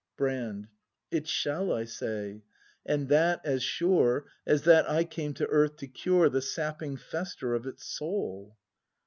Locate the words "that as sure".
3.09-4.25